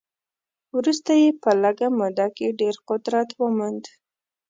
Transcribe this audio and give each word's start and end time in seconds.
وروسته 0.77 1.11
یې 1.21 1.29
په 1.41 1.49
لږه 1.63 1.87
موده 1.99 2.27
کې 2.37 2.55
ډېر 2.59 2.75
قدرت 2.89 3.29
وموند. 3.41 3.83